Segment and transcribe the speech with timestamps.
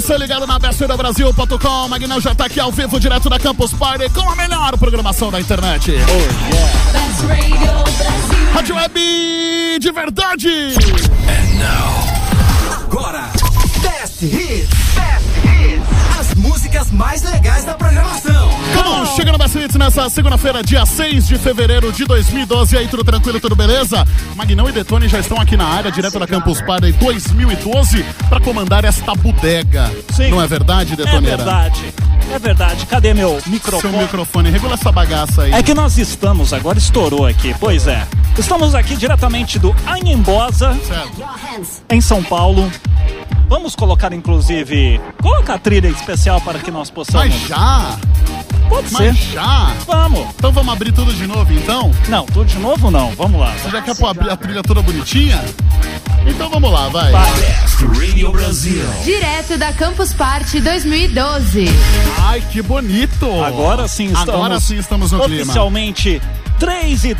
[0.00, 1.88] você ligado na bestradiobrasil.com.
[1.88, 5.38] Magnão já tá aqui ao vivo, direto da Campus Party, com a melhor programação da
[5.38, 5.90] internet.
[5.90, 5.94] Oh,
[6.54, 6.70] yeah.
[8.54, 8.98] Rádio Web
[9.78, 10.48] de verdade.
[10.48, 12.82] And now.
[12.82, 13.28] Agora,
[13.82, 14.68] Best Hits.
[14.94, 16.18] Best Hits.
[16.18, 18.59] As músicas mais legais da programação.
[18.74, 19.38] Come on, chega no
[19.78, 22.74] nessa segunda-feira, dia 6 de fevereiro de 2012.
[22.74, 24.06] E aí, tudo tranquilo, tudo beleza?
[24.36, 28.84] Magnão e Detone já estão aqui na área, direto da Campus Party 2012, para comandar
[28.84, 29.90] esta bodega.
[30.14, 30.30] Sim.
[30.30, 31.36] Não é verdade, É Detoneira?
[31.36, 31.94] verdade.
[32.32, 32.86] É verdade.
[32.86, 33.92] Cadê meu microfone?
[33.92, 35.52] Seu microfone, regula essa bagaça aí.
[35.52, 37.54] É que nós estamos, agora estourou aqui.
[37.58, 38.06] Pois é.
[38.38, 41.24] Estamos aqui diretamente do Anhembosa, Certo.
[41.90, 42.70] em São Paulo.
[43.48, 47.26] Vamos colocar, inclusive, coloca a trilha especial para que nós possamos.
[47.34, 47.96] Mas já?
[48.68, 49.12] Pode ser.
[49.12, 49.74] Mas já?
[49.86, 50.28] Vamos.
[50.36, 51.90] Então vamos abrir tudo de novo, então?
[52.08, 53.10] Não, tudo de novo não.
[53.12, 53.52] Vamos lá.
[53.52, 55.42] Você já quer pôr a, a trilha toda bonitinha?
[56.26, 57.12] Então vamos lá, vai.
[57.12, 58.84] Radio Brasil.
[59.04, 61.66] Direto da Campus Party 2012.
[62.18, 63.42] Ai, que bonito!
[63.42, 64.28] Agora sim estamos.
[64.28, 65.42] Agora sim estamos no clima.
[65.42, 66.20] Oficialmente
[66.58, 67.16] 3 e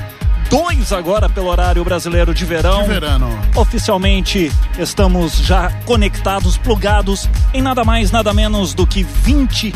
[0.50, 2.82] 2 agora pelo horário brasileiro de verão.
[2.82, 3.28] De verano.
[3.54, 9.72] Oficialmente estamos já conectados, plugados em nada mais, nada menos do que 20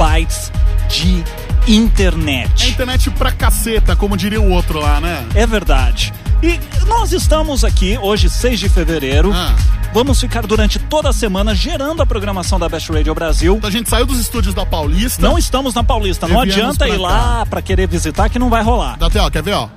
[0.00, 0.50] gigabytes
[0.88, 1.22] de
[1.66, 2.70] É internet.
[2.70, 5.26] internet pra caceta, como diria o outro lá, né?
[5.34, 6.12] É verdade.
[6.42, 9.30] E nós estamos aqui, hoje, 6 de fevereiro.
[9.32, 9.54] Ah.
[9.92, 13.56] Vamos ficar durante toda a semana gerando a programação da Best Radio Brasil.
[13.56, 15.20] Então a gente saiu dos estúdios da Paulista.
[15.20, 18.96] Não estamos na Paulista, não adianta ir lá pra querer visitar que não vai rolar.
[18.98, 19.68] Dá até, ó, quer ver, ó?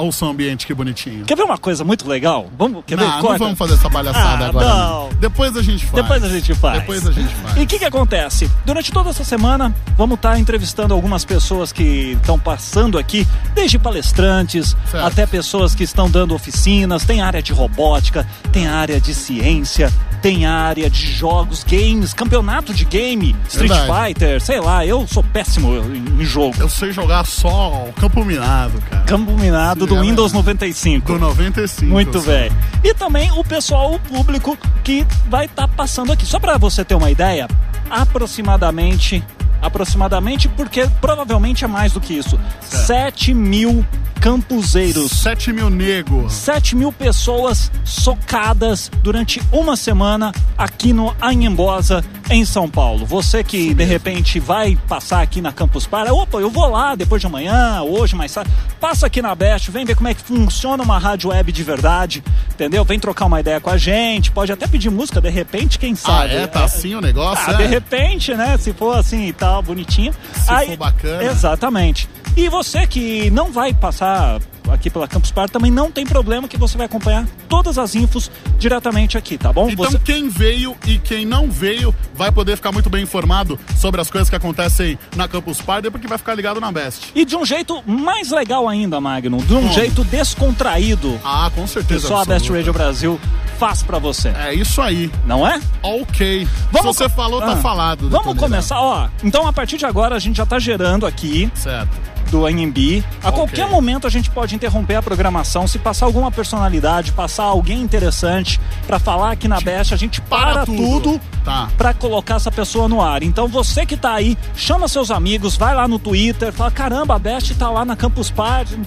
[0.00, 1.24] Olha o som ambiente, que bonitinho.
[1.24, 2.48] Quer ver uma coisa muito legal?
[2.58, 3.10] Vamos, quer não, ver?
[3.12, 3.38] não Corta.
[3.38, 4.66] vamos fazer essa palhaçada Ah, agora.
[4.68, 5.08] não.
[5.20, 6.02] Depois a gente faz.
[6.02, 6.80] Depois a gente faz.
[6.80, 7.56] Depois a gente faz.
[7.56, 8.50] E o que, que acontece?
[8.64, 14.76] Durante toda essa semana, vamos estar entrevistando algumas pessoas que estão passando aqui, desde palestrantes
[14.90, 15.04] Certo.
[15.06, 17.04] até pessoas que estão dando oficinas.
[17.04, 22.84] Tem área de robótica, tem área de ciência, tem área de jogos, games, campeonato de
[22.84, 24.08] game, Street Verdade.
[24.08, 24.84] Fighter, sei lá.
[24.84, 26.54] Eu sou péssimo em, jogo.
[26.58, 29.04] Eu sei jogar só o campo minado, cara.
[29.04, 30.54] Campo minado do Sim, é Windows verdade.
[30.54, 31.12] 95.
[31.12, 31.90] Do 95.
[31.90, 32.54] Muito velho.
[32.84, 36.26] E também o pessoal, o público que vai estar passando aqui.
[36.26, 37.48] Só para você ter uma ideia,
[37.88, 39.24] aproximadamente,
[39.62, 43.84] aproximadamente, porque provavelmente é mais do que isso, 7 mil
[44.20, 45.10] campuseiros.
[45.12, 46.32] 7 mil negros.
[46.34, 53.04] 7 mil pessoas socadas durante uma semana aqui no Anhembosa, em São Paulo.
[53.06, 57.20] Você que de repente vai passar aqui na Campus Party, opa, eu vou lá depois
[57.20, 58.50] de amanhã, hoje, mais tarde.
[58.78, 62.22] Passa aqui na Best, vem ver como é que funciona uma rádio web de verdade,
[62.52, 62.84] entendeu?
[62.84, 65.96] Vem trocar uma ideia com a gente, pode até pedir música de repente, quem Ah,
[65.96, 66.34] sabe.
[66.34, 66.46] é?
[66.46, 67.44] Tá assim o negócio?
[67.48, 67.56] Ah, é?
[67.56, 68.56] de repente, né?
[68.58, 70.12] Se for assim e tal, bonitinho.
[70.34, 71.24] Se for bacana.
[71.24, 72.08] Exatamente.
[72.36, 76.56] E você que não vai passar aqui pela Campus Party, também não tem problema que
[76.56, 79.68] você vai acompanhar todas as infos diretamente aqui, tá bom?
[79.68, 84.00] Então Você- quem veio e quem não veio vai poder ficar muito bem informado sobre
[84.00, 87.10] as coisas que acontecem na Campus Party porque vai ficar ligado na Best.
[87.16, 89.72] E de um jeito mais legal ainda, Magno, de um Como?
[89.72, 92.06] jeito descontraído, Ah, com que certeza.
[92.06, 92.48] só a Best.
[92.50, 93.20] Radio Brasil
[93.58, 94.28] faz pra você.
[94.28, 95.10] É isso aí.
[95.26, 95.60] Não é?
[95.82, 96.46] Ok.
[96.70, 98.08] Vamos Se você falou, tá Ah, falado.
[98.08, 99.08] Vamos começar, ó.
[99.24, 101.90] Então a partir de agora a gente já tá gerando aqui Certo.
[102.30, 103.04] Do AMB.
[103.22, 103.32] A Ok.
[103.38, 105.66] qualquer momento a gente pode interromper a programação.
[105.66, 110.52] Se passar alguma personalidade, passar alguém interessante pra falar aqui na Best, a gente para,
[110.52, 111.20] para tudo, tudo.
[111.44, 111.68] Tá.
[111.76, 113.22] pra colocar essa pessoa no ar.
[113.22, 117.18] Então você que tá aí, chama seus amigos, vai lá no Twitter, fala: caramba, a
[117.18, 118.78] Best tá lá na Campus Party.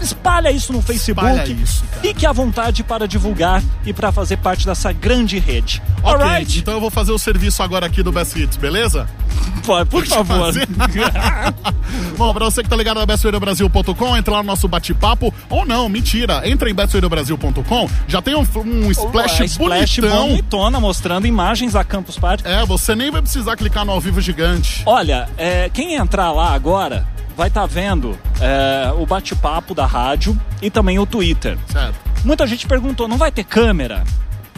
[0.00, 1.52] Espalha isso no Facebook.
[1.62, 1.84] Isso.
[2.02, 5.82] Fique à vontade para divulgar e para fazer parte dessa grande rede.
[6.02, 6.58] Ok, Alright?
[6.58, 9.08] então eu vou fazer o serviço agora aqui do Best Hits, beleza?
[9.64, 10.52] Por, por favor.
[12.16, 15.32] Bom, pra você que tá ligado na bestradiobrasil.com, entra lá no nosso bate-papo.
[15.48, 16.48] Ou não, mentira.
[16.48, 20.28] Entra em bestradiobrasil.com, já tem um, um splash, A splash bonitão.
[20.28, 22.46] bonitona mostrando imagens da Campus Party.
[22.46, 24.82] É, você nem vai precisar clicar no ao vivo gigante.
[24.86, 30.70] Olha, é, quem entrar lá agora vai estar vendo é, o bate-papo da rádio e
[30.70, 31.58] também o Twitter.
[31.70, 31.94] Certo.
[32.24, 34.02] Muita gente perguntou, não vai ter câmera?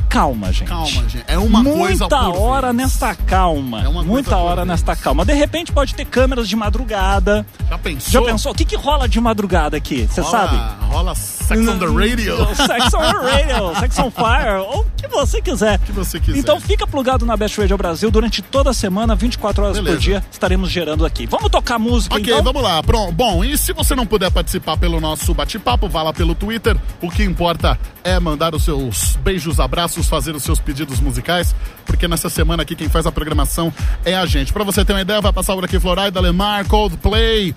[0.08, 0.68] Calma, gente.
[0.68, 1.22] Calma, gente.
[1.28, 2.76] É uma coisa Muita hora vez.
[2.76, 3.82] nesta calma.
[3.82, 4.68] É uma Muita hora vez.
[4.68, 5.22] nesta calma.
[5.24, 7.44] De repente pode ter câmeras de madrugada.
[7.68, 8.10] Já pensou?
[8.12, 8.52] Já pensou?
[8.52, 10.06] O que, que rola de madrugada aqui?
[10.10, 10.56] Você sabe?
[10.86, 11.14] Rola
[11.48, 12.36] Sex on the Radio.
[12.54, 15.76] Sex on the Radio, Sex on Fire, ou o que você quiser.
[15.76, 16.38] O que você quiser.
[16.38, 19.96] Então fica plugado na Best Radio Brasil durante toda a semana, 24 horas Beleza.
[19.96, 21.26] por dia, estaremos gerando aqui.
[21.26, 22.42] Vamos tocar música Ok, então?
[22.42, 22.82] vamos lá.
[22.82, 23.12] Pronto.
[23.12, 26.76] Bom, e se você não puder participar pelo nosso bate-papo, vá lá pelo Twitter.
[27.00, 31.54] O que importa é mandar os seus beijos, abraços fazer os seus pedidos musicais,
[31.86, 33.72] porque nessa semana aqui quem faz a programação
[34.04, 34.52] é a gente.
[34.52, 37.54] Pra você ter uma ideia, vai passar por aqui Florida, Lemar, Coldplay, uh,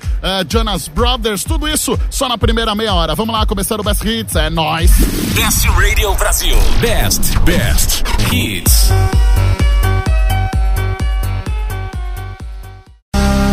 [0.48, 3.16] Jonas Brothers, tudo isso só na primeira meia hora.
[3.16, 4.92] Vamos lá, começar o Best Hits, é nóis!
[5.34, 6.56] Best Radio Brasil.
[6.80, 8.92] Best, best hits.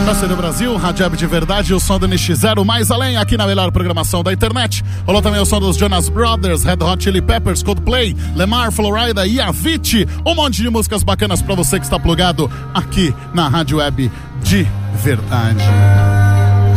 [0.05, 3.73] Parceiro Brasil, Rádio Web de Verdade, o som do NX0 mais além aqui na melhor
[3.73, 4.85] programação da internet.
[5.07, 9.41] Rolou também o som dos Jonas Brothers, Red Hot Chili Peppers, Coldplay, Lemar, Florida e
[9.41, 10.07] Avicii.
[10.27, 14.11] Um monte de músicas bacanas para você que está plugado aqui na Rádio Web
[14.43, 14.67] de
[15.03, 15.65] Verdade.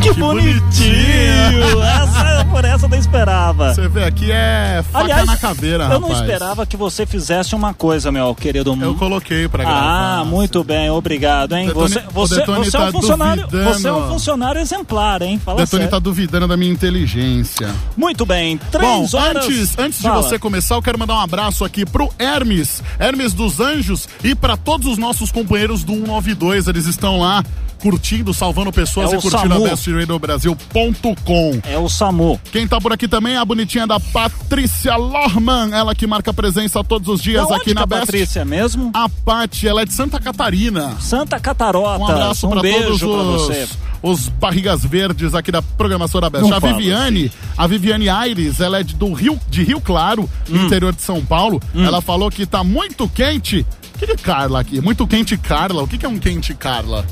[0.01, 1.83] Que, bonitinho!
[1.83, 3.73] Essa, por essa eu não esperava.
[3.73, 6.01] Você vê aqui é faca Aliás, na caveira, eu rapaz.
[6.01, 8.77] não esperava que você fizesse uma coisa, meu querido.
[8.81, 10.19] Eu coloquei pra gravar.
[10.19, 11.67] Ah, muito bem, obrigado, hein?
[11.67, 13.73] Detone- você, você, você é tá um funcionário, duvidando.
[13.79, 15.39] você é um funcionário exemplar, hein?
[15.43, 15.89] Fala Detone sério.
[15.91, 17.69] tá duvidando da minha inteligência.
[17.95, 19.45] Muito bem, três Bom, horas.
[19.45, 23.59] antes, antes de você começar, eu quero mandar um abraço aqui pro Hermes, Hermes dos
[23.59, 26.67] Anjos e para todos os nossos companheiros do 192.
[26.67, 27.43] Eles estão lá
[27.81, 29.65] curtindo, salvando pessoas É e curtindo SAMU.
[29.65, 31.59] a bestradiobrasil.com.
[31.63, 32.39] É o SAMU.
[32.51, 36.83] Quem tá por aqui também é a bonitinha da Patrícia Lohman, ela que marca presença
[36.83, 38.05] todos os dias Da aqui na é a Best.
[38.07, 38.91] Patrícia mesmo?
[38.93, 40.97] A Paty, ela é de Santa Catarina.
[40.99, 41.99] Santa Catarota.
[41.99, 46.45] Um abraço um pra beijo todos os, os barrigas verdes aqui da programação da Best.
[46.49, 50.65] Não a Viviane, a Viviane Aires, ela é de- do Rio, de Rio Claro, Hum.
[50.65, 51.61] interior de São Paulo.
[51.73, 53.65] Ela falou que tá muito quente.
[53.95, 54.81] O que é Carla aqui?
[54.81, 55.83] Muito quente Carla.
[55.83, 57.05] O que é um quente Carla?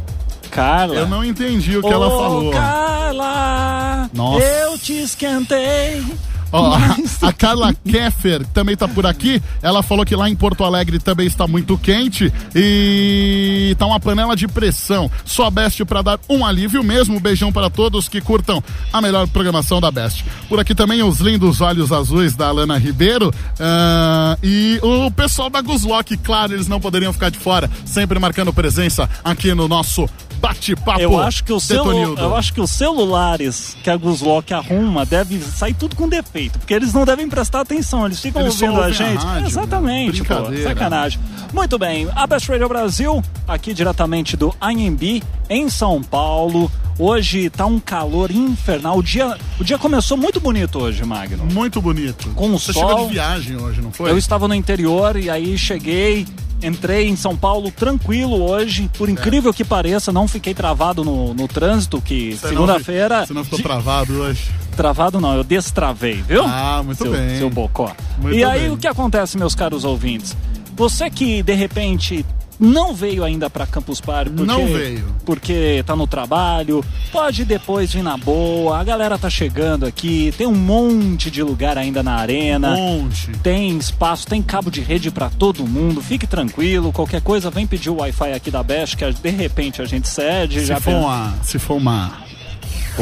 [0.49, 0.95] Carla.
[0.95, 2.51] Eu não entendi o que ela Ô, falou.
[2.51, 4.43] Carla, Nossa.
[4.43, 6.03] eu te esquentei.
[6.51, 9.41] Ó, a, a Carla Keffer também tá por aqui.
[9.61, 14.35] Ela falou que lá em Porto Alegre também está muito quente e tá uma panela
[14.35, 15.11] de pressão.
[15.23, 17.19] Só Best para dar um alívio mesmo.
[17.19, 20.25] Beijão para todos que curtam a melhor programação da Best.
[20.47, 25.61] Por aqui também os lindos olhos azuis da Alana Ribeiro ah, e o pessoal da
[25.61, 26.17] Guslock.
[26.17, 30.09] Claro, eles não poderiam ficar de fora, sempre marcando presença aqui no nosso
[30.39, 30.99] bate-papo.
[30.99, 32.17] Eu acho, que o celu...
[32.17, 36.73] Eu acho que os celulares que a Guslock arruma devem sair tudo com defeito, porque
[36.73, 39.23] eles não devem prestar atenção, eles ficam Eles ouvindo a ouvem a gente.
[39.25, 40.27] rádio, Exatamente, né?
[40.27, 40.69] pô, Brincadeira.
[40.69, 41.19] sacanagem.
[41.53, 46.71] Muito bem, a Best Radio Brasil, aqui diretamente do AMB, em São Paulo.
[46.97, 48.97] Hoje tá um calor infernal.
[48.97, 51.45] O dia, o dia começou muito bonito hoje, Magno.
[51.45, 52.29] Muito bonito.
[52.35, 52.89] Com o Você sol.
[52.89, 54.11] chegou de viagem hoje, não foi?
[54.11, 56.27] Eu estava no interior e aí cheguei,
[56.61, 58.89] entrei em São Paulo tranquilo hoje.
[58.97, 63.25] Por incrível que pareça, não fiquei travado no, no trânsito, que segunda-feira.
[63.25, 64.49] Você não ficou de- travado hoje?
[64.75, 66.43] Travado não, eu destravei, viu?
[66.45, 67.37] Ah, muito seu, bem.
[67.37, 67.93] Seu bocó.
[68.17, 68.71] Muito e aí bem.
[68.71, 70.35] o que acontece, meus caros ouvintes?
[70.75, 72.25] Você que de repente
[72.59, 75.05] não veio ainda para Campus Party porque, Não veio.
[75.25, 78.77] porque tá no trabalho, pode depois vir na boa.
[78.79, 82.71] A galera tá chegando aqui, tem um monte de lugar ainda na arena.
[82.75, 83.31] Monte.
[83.41, 86.01] Tem espaço, tem cabo de rede pra todo mundo.
[86.01, 89.85] Fique tranquilo, qualquer coisa vem pedir o Wi-Fi aqui da Best, que de repente a
[89.85, 90.59] gente cede.
[90.59, 92.11] Se já for uma, se for uma,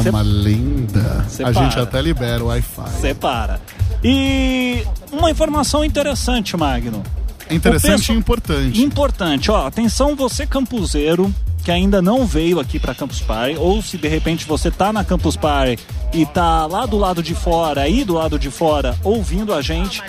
[0.04, 1.63] Cê- uma linda, Cê a para.
[1.63, 2.89] gente até libera o Wi-Fi.
[3.01, 3.59] Separa.
[4.04, 7.01] E uma informação interessante, Magno.
[7.49, 8.81] É interessante e importante.
[8.81, 11.33] Importante, ó, atenção você campuseiro
[11.63, 15.03] que ainda não veio aqui para Campus Party, ou se de repente você tá na
[15.03, 15.77] Campus Party
[16.13, 20.01] e tá lá do lado de fora, aí do lado de fora, ouvindo a gente,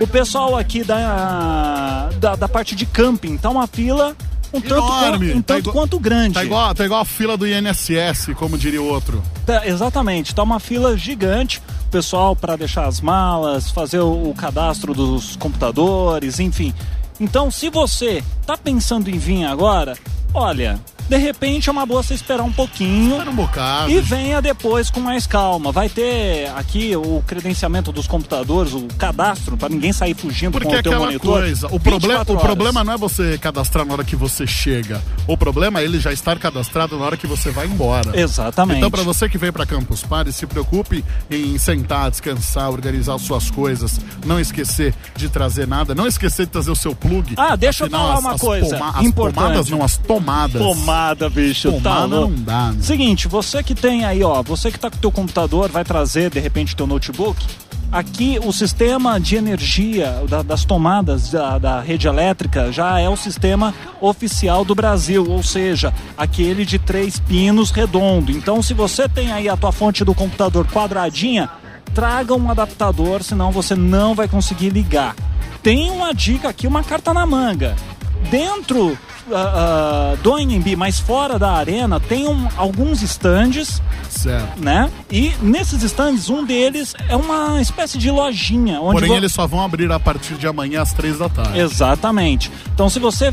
[0.00, 4.16] o pessoal aqui da, da, da parte de camping tá uma fila
[4.52, 5.28] um tanto, Enorme.
[5.30, 6.34] quan- um Tá tanto igual- quanto grande.
[6.34, 9.20] Tá igual, tá igual a fila do INSS, como diria o outro.
[9.44, 11.60] Tá, exatamente, tá uma fila gigante,
[11.94, 16.74] pessoal para deixar as malas, fazer o, cadastro dos computadores, enfim.
[17.20, 19.96] Então, se você tá pensando em vir agora,
[20.34, 23.90] olha, de repente é uma boa você esperar um pouquinho Espera um bocado.
[23.90, 25.70] e venha depois com mais calma.
[25.70, 30.74] Vai ter aqui o credenciamento dos computadores, o cadastro, para ninguém sair fugindo Porque com
[30.74, 31.40] o teu aquela monitor.
[31.40, 35.02] coisa, o, problema, 24 o problema não é você cadastrar na hora que você chega.
[35.26, 38.18] O problema é ele já estar cadastrado na hora que você vai embora.
[38.18, 38.78] Exatamente.
[38.78, 43.50] Então, para você que veio para Campus Party, se preocupe em sentar, descansar, organizar suas
[43.50, 47.34] coisas, não esquecer de trazer nada, não esquecer de trazer o seu plug.
[47.36, 49.34] Ah, deixa eu Afinal, falar as- uma as coisa poma- as importante.
[49.44, 50.23] pomadas não, as tomadas.
[50.58, 51.70] Pomada, bicho.
[51.72, 52.30] tá Pomada louco.
[52.36, 52.78] não dá, né?
[52.80, 56.30] Seguinte, você que tem aí, ó, você que tá com o teu computador, vai trazer
[56.30, 57.44] de repente teu notebook.
[57.92, 63.16] Aqui o sistema de energia da- das tomadas da, da rede elétrica já é o
[63.16, 68.32] sistema oficial do Brasil, ou seja, aquele de três pinos redondo.
[68.32, 71.48] Então, se você tem aí a tua fonte do computador quadradinha,
[71.94, 75.14] traga um adaptador, senão você não vai conseguir ligar.
[75.62, 77.76] Tem uma dica aqui, uma carta na manga.
[78.24, 78.96] Dentro
[79.32, 84.60] ah, ah, do AMB, mas fora da arena, tem um- alguns estandes, Certo.
[84.62, 84.90] né?
[85.10, 88.80] E nesses estandes, um deles é uma espécie de lojinha.
[88.80, 91.58] Onde Porém, vo- eles só vão abrir a partir de amanhã às três da tarde.
[91.58, 92.50] Exatamente.
[92.74, 93.32] Então, se você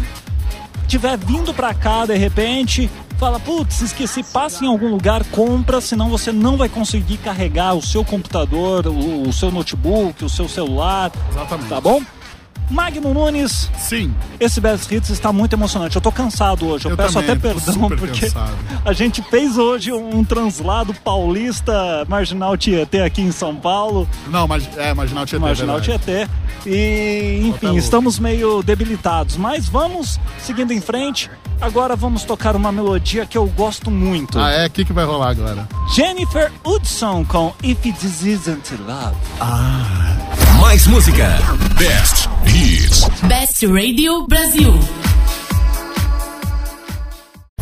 [0.88, 6.10] tiver vindo pra cá de repente, fala, putz, esqueci, passa em algum lugar, compra, senão
[6.10, 11.12] você não vai conseguir carregar o seu computador, o, o seu notebook, o seu celular.
[11.32, 11.70] Exatamente.
[11.70, 12.02] Tá bom?
[12.72, 14.14] Magno Nunes, Sim.
[14.40, 15.96] esse Best Hits está muito emocionante.
[15.96, 16.86] Eu tô cansado hoje.
[16.86, 18.54] Eu, Eu peço também, até perdão porque cansado.
[18.86, 24.08] a gente fez hoje um translado paulista marginal Tietê aqui em São Paulo.
[24.28, 25.40] Não, mas é, Marginal Tietê.
[25.40, 26.04] Marginal verdade.
[26.04, 26.28] Tietê.
[26.66, 29.38] E, enfim, estamos meio debilitados.
[29.38, 31.30] Mas vamos seguindo em frente.
[31.60, 34.40] Agora vamos tocar uma melodia que eu gosto muito.
[34.40, 34.66] Ah, é?
[34.66, 35.68] O que, que vai rolar, galera?
[35.94, 39.16] Jennifer Hudson com If This Isn't Love.
[40.60, 41.38] Mais música.
[41.78, 43.08] Best Hits.
[43.28, 44.74] Best Radio Brasil.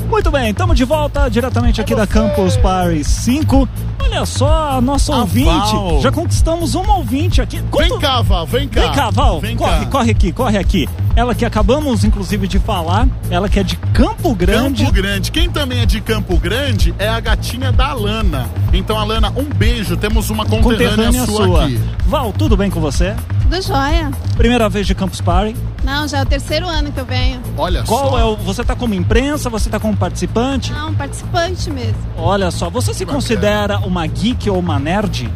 [0.08, 3.70] Muito bem, estamos de volta diretamente aqui da Campus Party 5.
[4.02, 5.46] Olha só, a nossa A ouvinte.
[5.46, 6.02] Val.
[6.02, 7.62] Já conquistamos uma ouvinte aqui.
[7.70, 8.82] Quanto- Vem cá, Val, vem cá.
[8.82, 9.40] Vem cá, Val.
[9.40, 9.86] Vem corre, cá.
[9.86, 10.90] corre aqui, corre aqui.
[11.16, 13.08] Ela que acabamos, inclusive, de falar.
[13.30, 14.84] Ela que é de Campo Grande.
[14.84, 15.32] Campo Grande.
[15.32, 18.50] Quem também é de Campo Grande é a gatinha da Lana.
[18.74, 19.96] Então, Alana, um beijo.
[19.96, 21.66] Temos uma conterrânea, conterrânea sua, sua.
[21.66, 21.80] aqui.
[22.08, 23.16] Val, tudo bem com você?
[23.50, 24.12] Tudo jóia.
[24.38, 25.56] Primeira vez de Campus Party.
[25.84, 27.41] Não, já é o terceiro ano que eu venho.
[27.58, 28.20] Olha Qual só.
[28.20, 28.36] é o.
[28.36, 30.72] Você tá como imprensa, você tá como participante?
[30.72, 31.98] Não, participante mesmo.
[32.15, 33.15] Olha só, você se bacana.
[33.22, 35.34] considera uma geek ou uma nerd?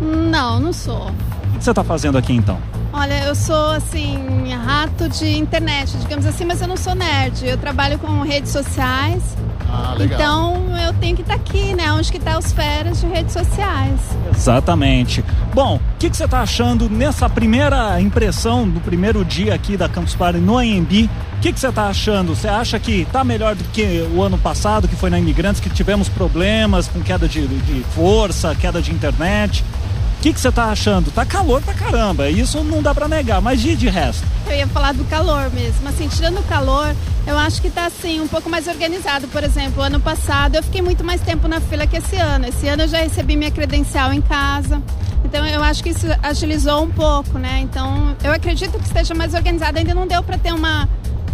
[0.00, 1.08] Não, não sou.
[1.52, 2.58] O que você tá fazendo aqui então?
[2.92, 4.18] Olha, eu sou assim,
[4.64, 7.44] rato de internet, digamos assim, mas eu não sou nerd.
[7.44, 9.20] Eu trabalho com redes sociais.
[9.72, 9.96] Ah.
[9.98, 11.90] Então eu tenho que estar aqui, né?
[11.92, 13.98] Onde que tá os feras de redes sociais.
[14.34, 15.24] Exatamente.
[15.54, 19.88] Bom, o que, que você tá achando nessa primeira impressão do primeiro dia aqui da
[19.88, 21.08] Campus Party no AMB?
[21.38, 22.36] O que, que você tá achando?
[22.36, 25.70] Você acha que tá melhor do que o ano passado, que foi na Imigrantes, que
[25.70, 29.64] tivemos problemas com queda de, de força, queda de internet?
[30.22, 31.10] Que, que você tá achando?
[31.10, 34.24] Tá calor pra caramba, isso não dá pra negar, mas de, de resto?
[34.46, 35.88] Eu ia falar do calor mesmo.
[35.88, 36.94] Assim, tirando o calor,
[37.26, 39.26] eu acho que tá assim, um pouco mais organizado.
[39.26, 42.46] Por exemplo, ano passado eu fiquei muito mais tempo na fila que esse ano.
[42.46, 44.80] Esse ano eu já recebi minha credencial em casa.
[45.24, 47.58] Então eu acho que isso agilizou um pouco, né?
[47.60, 49.76] Então eu acredito que esteja mais organizado.
[49.76, 50.88] Ainda não deu para ter uma.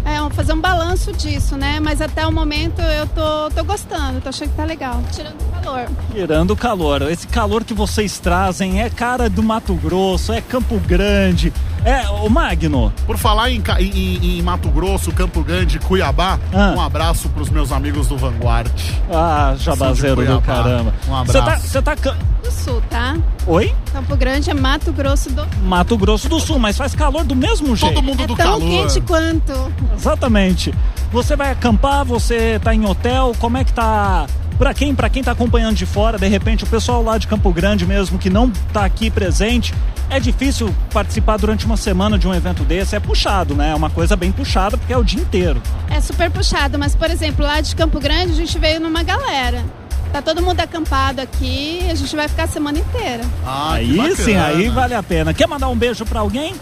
[0.05, 1.79] É, um- fazer um balanço disso, né?
[1.79, 5.01] Mas até o momento eu tô, tô gostando, tô achando que tá legal.
[5.11, 5.87] Tirando o calor.
[6.11, 10.79] Tirando o calor, esse calor que vocês trazem é cara do Mato Grosso, é Campo
[10.79, 11.53] Grande,
[11.85, 12.91] é o Magno.
[13.05, 16.73] Por falar em, em- em- Mato Grosso, Campo Grande, Cuiabá, Ah.
[16.75, 18.71] um abraço pros meus amigos do Vanguard.
[19.11, 20.93] Ah, jabazeiro do caramba.
[21.07, 21.67] Um Você tá, abraço.
[21.67, 22.15] você tá ca-
[22.49, 23.15] Do sul, tá?
[23.45, 23.75] Oi?
[23.93, 25.45] Campo Grande é Mato Grosso do.
[25.61, 27.93] Mato Grosso do Sul, mas faz calor do mesmo jeito.
[27.93, 28.59] Todo mundo É do tão calor.
[28.67, 29.53] quente quanto.
[29.95, 30.73] Exatamente.
[31.11, 34.25] Você vai acampar, você tá em hotel, como é que tá?
[34.57, 37.53] Pra quem, pra quem tá acompanhando de fora, de repente o pessoal lá de Campo
[37.53, 39.71] Grande mesmo que não tá aqui presente,
[40.09, 43.69] é difícil participar durante uma semana de um evento desse, é puxado, né?
[43.71, 45.61] É uma coisa bem puxada porque é o dia inteiro.
[45.87, 49.63] É super puxado, mas por exemplo, lá de Campo Grande a gente veio numa galera.
[50.11, 53.23] Tá todo mundo acampado aqui e a gente vai ficar a semana inteira.
[53.45, 54.15] Ah, que aí bacana.
[54.15, 55.33] sim, aí vale a pena.
[55.33, 56.55] Quer mandar um beijo pra alguém?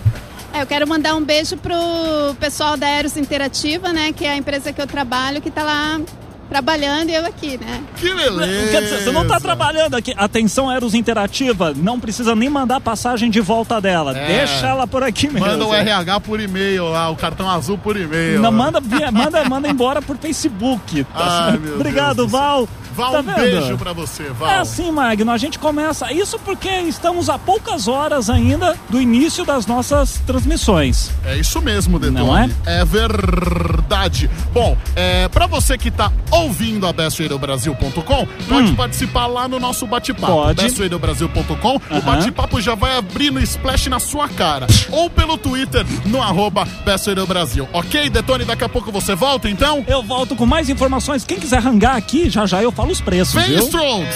[0.53, 1.75] É, eu quero mandar um beijo pro
[2.39, 4.11] pessoal da Eros Interativa, né?
[4.11, 5.99] Que é a empresa que eu trabalho, que tá lá
[6.49, 7.81] trabalhando e eu aqui, né?
[7.97, 8.71] Que beleza.
[8.71, 10.13] Quer dizer, você não tá trabalhando aqui.
[10.17, 14.17] Atenção, Eros Interativa, não precisa nem mandar passagem de volta dela.
[14.17, 14.27] É.
[14.39, 15.45] Deixa ela por aqui mesmo.
[15.47, 18.39] Manda o RH por e-mail lá, o cartão azul por e-mail.
[18.41, 21.03] Não, manda, via- manda, manda embora por Facebook.
[21.05, 22.31] tá Ai, Obrigado, Deus.
[22.31, 22.67] Val.
[22.97, 23.35] Val, Tá um vendo?
[23.35, 24.49] beijo pra você, Val.
[24.49, 26.11] É assim, Magno, a gente começa.
[26.11, 31.11] Isso porque estamos a poucas horas ainda do início das nossas transmissões.
[31.23, 32.17] É isso mesmo, Detone.
[32.25, 32.49] Não é?
[32.65, 34.27] É verdade.
[34.51, 40.33] Bom, é, para você que tá ouvindo a bestradiobrasil.com, pode participar lá no nosso bate-papo.
[40.33, 40.43] Hum.
[40.45, 40.63] Pode.
[40.63, 41.75] bestradiobrasil.com.
[41.75, 42.01] O Aham.
[42.01, 44.65] bate-papo já vai abrir no splash na sua cara.
[44.89, 46.67] Ou pelo Twitter, no arroba
[47.27, 47.69] Brasil.
[47.73, 48.43] Ok, Detone?
[48.43, 49.85] Daqui a pouco você volta, então?
[49.87, 51.23] Eu volto com mais informações.
[51.23, 53.65] Quem quiser rangar aqui, já já eu falo os preços, Vem, viu?
[53.65, 54.15] Strokes!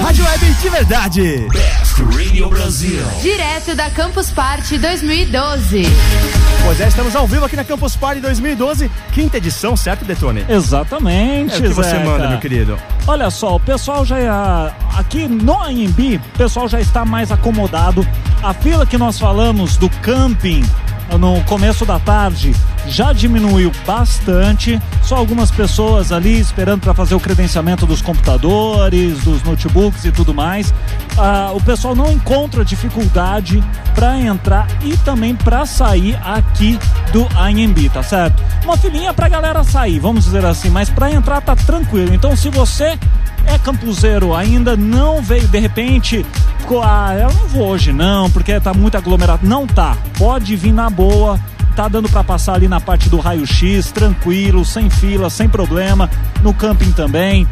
[0.00, 1.48] Rádio Web de verdade.
[1.50, 3.02] Best Radio Brasil.
[3.22, 5.82] Direto da Campus Party 2012.
[6.64, 10.44] Pois é, estamos ao vivo aqui na Campus Party 2012, quinta edição, certo, Detone?
[10.48, 12.04] Exatamente, É o que você Zeca.
[12.04, 12.78] manda, meu querido.
[13.06, 14.72] Olha só, o pessoal já.
[14.96, 18.06] Aqui no AMB, o pessoal já está mais acomodado.
[18.42, 20.62] A fila que nós falamos do camping
[21.18, 22.54] no começo da tarde
[22.86, 24.80] já diminuiu bastante.
[25.02, 30.34] Só algumas pessoas ali esperando para fazer o credenciamento dos computadores, dos notebooks e tudo
[30.34, 30.72] mais.
[31.16, 33.62] Ah, o pessoal não encontra dificuldade
[33.94, 36.78] para entrar e também para sair aqui
[37.12, 38.42] do AMB, tá certo?
[38.64, 42.12] Uma filinha pra galera sair, vamos dizer assim, mas para entrar tá tranquilo.
[42.14, 42.98] Então, se você
[43.46, 46.24] é campuseiro, ainda não veio, de repente,
[46.82, 49.46] ah, eu não vou hoje não, porque tá muito aglomerado.
[49.46, 51.38] Não tá, pode vir na boa,
[51.74, 56.10] tá dando para passar ali na parte do raio-x, tranquilo, sem fila, sem problema,
[56.42, 57.46] no camping também.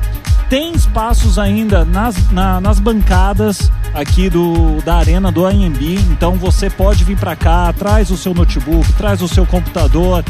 [0.49, 5.81] Tem espaços ainda nas, na, nas bancadas aqui do, da arena do AMB,
[6.11, 10.23] então você pode vir para cá, traz o seu notebook, traz o seu computador,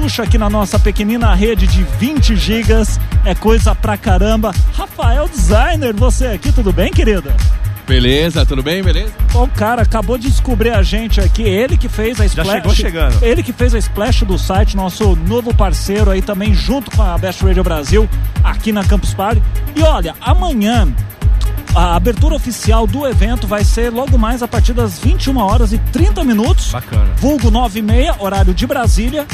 [0.00, 4.52] tuxa aqui na nossa pequenina rede de 20 gigas, é coisa pra caramba.
[4.74, 7.34] Rafael Designer, você aqui, tudo bem, querida?
[7.88, 9.10] Beleza, tudo bem, beleza?
[9.34, 12.50] O cara acabou de descobrir a gente aqui, ele que fez a Splash.
[12.50, 13.22] chegou chegando.
[13.22, 17.16] Ele que fez a Splash do site, nosso novo parceiro aí também, junto com a
[17.16, 18.06] Best Radio Brasil,
[18.44, 19.42] aqui na Campus Party.
[19.74, 20.86] E olha, amanhã
[21.76, 25.78] a abertura oficial do evento vai ser logo mais a partir das 21 horas e
[25.78, 26.72] 30 minutos.
[26.72, 27.12] Bacana.
[27.18, 29.26] Vulgo 9 e meia, horário de Brasília.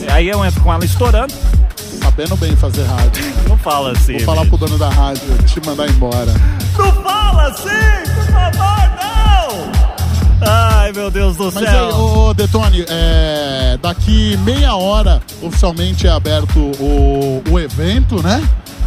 [0.00, 1.34] E aí eu entro com ela estourando.
[2.02, 3.22] Sabendo bem fazer rádio.
[3.48, 4.12] Não fala assim.
[4.18, 6.32] Vou falar pro dono da rádio te mandar embora.
[6.76, 10.48] Não fala assim, por favor, não!
[10.48, 11.86] Ai, meu Deus do Mas céu.
[11.86, 18.42] aí, ô, ô, Detone, é, daqui meia hora oficialmente é aberto o, o evento, né?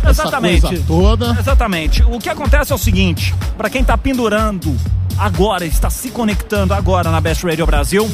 [0.07, 0.57] Exatamente.
[0.57, 1.35] Essa coisa toda.
[1.39, 2.03] Exatamente.
[2.03, 4.75] O que acontece é o seguinte, para quem tá pendurando
[5.17, 8.09] agora, está se conectando agora na Best Radio Brasil,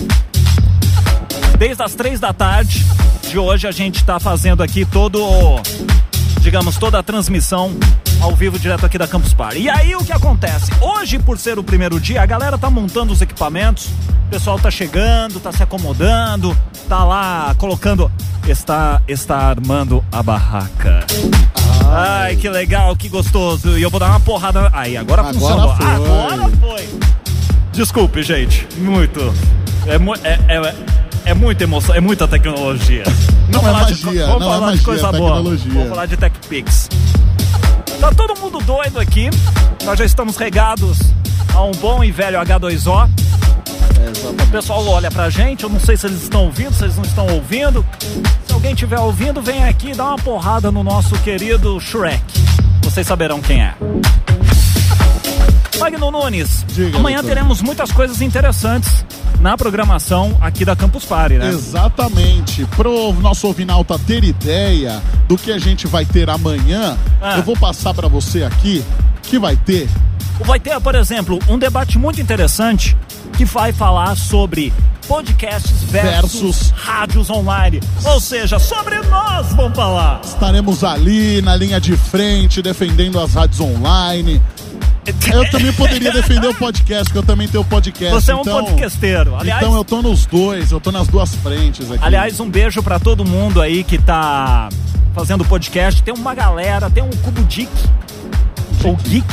[1.60, 2.86] desde as três da tarde
[3.30, 5.22] de hoje a gente está fazendo aqui todo,
[6.40, 7.78] digamos, toda a transmissão
[8.22, 9.60] ao vivo direto aqui da Campus Party.
[9.60, 10.72] E aí o que acontece?
[10.80, 13.88] Hoje, por ser o primeiro dia, a galera tá montando os equipamentos,
[14.28, 18.10] o pessoal tá chegando, tá se acomodando, tá lá colocando,
[18.48, 21.06] está, está armando a barraca.
[21.92, 23.78] Ai, que legal, que gostoso.
[23.78, 24.70] E eu vou dar uma porrada.
[24.72, 25.76] Aí, agora, Agora funcionou.
[25.76, 25.86] foi.
[25.86, 26.90] Agora foi.
[27.74, 28.66] Desculpe, gente.
[28.78, 29.20] Muito.
[29.86, 29.96] É,
[30.28, 30.99] é, é,
[31.30, 33.04] é muita emoção, é muita tecnologia.
[33.52, 35.32] Não Vamos é falar de magia, vamos não é falar magia, de coisa é boa.
[35.36, 35.74] tecnologia.
[35.74, 36.90] Vamos falar de TechPix.
[38.00, 39.30] Tá todo mundo doido aqui.
[39.86, 41.00] Nós já estamos regados
[41.54, 43.10] a um bom e velho H2O.
[43.10, 46.96] É, O pessoal olha pra gente, eu não sei se eles estão ouvindo, se eles
[46.96, 47.86] não estão ouvindo.
[48.48, 52.22] Se alguém estiver ouvindo, vem aqui e dá uma porrada no nosso querido Shrek.
[52.84, 53.74] Vocês saberão quem é.
[55.80, 57.30] Magno Nunes, Diga, amanhã doutor.
[57.36, 59.06] teremos muitas coisas interessantes
[59.40, 61.50] na programação aqui da Campus Party, né?
[61.50, 62.66] Exatamente.
[62.76, 67.38] Pro nosso ouvinalta ter ideia do que a gente vai ter amanhã, Ah.
[67.38, 68.84] eu vou passar pra você aqui
[69.24, 69.88] que vai ter
[70.46, 72.96] Vai ter, por exemplo, um debate muito interessante
[73.36, 74.72] que vai falar sobre
[75.06, 76.74] podcasts versus, Versus.
[76.78, 77.82] rádios online.
[78.06, 80.22] Ou seja, sobre nós vamos falar.
[80.24, 84.42] Estaremos ali na linha de frente, defendendo as rádios online.
[85.32, 88.14] Eu também poderia defender o podcast, porque eu também tenho podcast.
[88.14, 89.36] Você é um então, podcasteiro.
[89.36, 92.04] Aliás, Então eu tô nos dois, eu tô nas duas frentes aqui.
[92.04, 94.70] aliás, um beijo pra todo mundo aí que tá
[95.14, 96.04] fazendo podcast.
[96.04, 97.72] Tem uma galera, tem um Cubo Dick.
[98.84, 99.28] Ou Geek.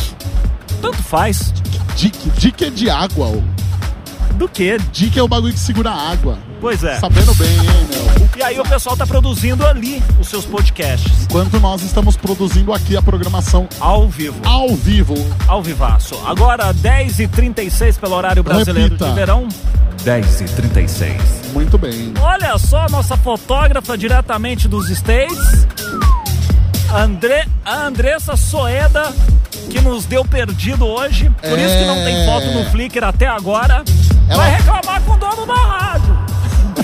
[0.80, 1.52] Tanto faz.
[1.96, 3.26] Dick, Dick é de água.
[3.28, 3.42] ô.
[4.34, 4.76] Do que?
[4.92, 6.38] Dick é o bagulho que segura a água.
[6.60, 6.98] Pois é.
[6.98, 8.26] Sabendo bem, hein, meu?
[8.36, 11.22] E aí o pessoal tá produzindo ali os seus podcasts.
[11.24, 14.36] Enquanto nós estamos produzindo aqui a programação Ao vivo.
[14.44, 15.14] ao vivo.
[15.46, 16.14] Ao vivaço.
[16.26, 19.08] Agora, 10h36 pelo horário brasileiro Repita.
[19.08, 19.48] de verão.
[20.04, 21.18] 10h36.
[21.52, 22.12] Muito bem.
[22.20, 25.66] Olha só, nossa fotógrafa diretamente dos States.
[26.94, 29.12] André, a Andressa Soeda,
[29.70, 31.30] que nos deu perdido hoje.
[31.40, 32.26] Por isso que não tem É.
[32.26, 33.82] foto no Flickr até agora.
[34.28, 36.16] Ela- Vai reclamar com o dono da rádio.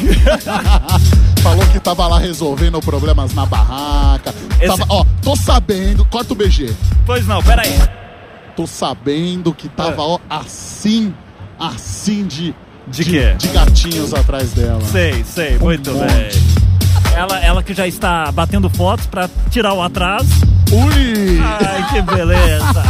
[1.42, 4.34] Falou que tava lá resolvendo problemas na barraca.
[4.60, 6.04] Esse- Tava, ó, tô sabendo.
[6.04, 6.72] Corta o BG.
[7.04, 7.78] Pois não, peraí.
[8.56, 11.14] Tô sabendo que tava, ó, assim,
[11.58, 12.54] assim de.
[12.88, 13.34] De quê?
[13.38, 14.80] De gatinhos atrás dela.
[14.82, 16.04] Sei, sei, muito monte.
[16.12, 16.30] bem.
[17.16, 20.28] Ela, ela que já está batendo fotos pra tirar o atraso.
[20.72, 21.38] Ui!
[21.38, 22.82] Ai, que beleza.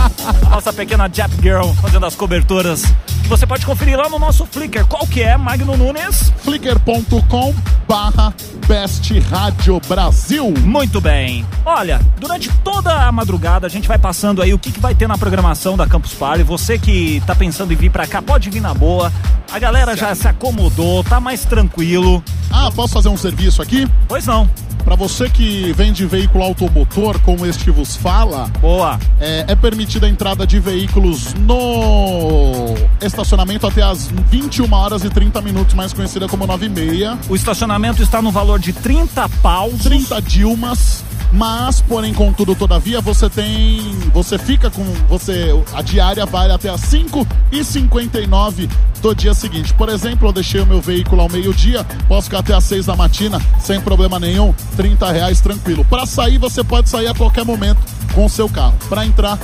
[0.47, 2.85] A nossa pequena Jap Girl fazendo as coberturas.
[3.23, 4.85] Que você pode conferir lá no nosso Flickr.
[4.87, 6.33] Qual que é, Magno Nunes?
[6.45, 7.55] Flickr.com
[7.89, 8.33] barra
[8.69, 10.55] Best Rádio Brasil.
[10.61, 11.45] Muito bem.
[11.65, 15.09] Olha, durante toda a madrugada a gente vai passando aí o que, que vai ter
[15.09, 16.45] na programação da Campus Party.
[16.45, 19.13] Você que tá pensando em vir pra cá, pode vir na boa.
[19.53, 22.23] A galera já se acomodou, tá mais tranquilo.
[22.51, 23.89] Ah, posso fazer um serviço aqui?
[24.07, 24.49] Pois não.
[24.93, 29.01] Pra você que vende veículo automotor, como este vos fala, Boa.
[29.19, 35.41] é, é permitida a entrada de veículos no estacionamento até as 21 horas e 30
[35.41, 37.19] minutos, mais conhecida como 9 e meia.
[37.27, 39.81] O estacionamento está no valor de 30 paus.
[39.81, 41.03] 30 Dilmas,
[41.33, 43.81] mas, porém, contudo, todavia, você tem.
[44.13, 44.85] Você fica com.
[45.09, 45.49] Você.
[45.73, 48.69] A diária vale até as 5 e 59
[49.01, 49.73] do dia seguinte.
[49.73, 52.95] Por exemplo, eu deixei o meu veículo ao meio-dia, posso ficar até as 6 da
[52.95, 55.85] matina, sem problema nenhum, 30 reais tranquilo.
[55.85, 57.79] Para sair, você pode sair a qualquer momento
[58.13, 58.75] com o seu carro.
[58.89, 59.39] Para entrar,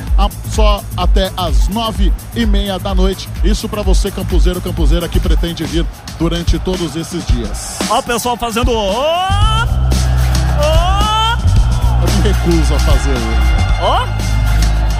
[0.50, 3.28] só até as 9 e meia da noite.
[3.44, 5.86] Isso para você, campuseiro, campuseira, que pretende vir
[6.18, 7.78] durante todos esses dias.
[7.88, 8.72] Ó o pessoal fazendo...
[8.74, 9.64] Ó!
[10.60, 11.36] Ó!
[12.02, 13.80] Eu me recuso a fazer isso.
[13.80, 14.06] Ó!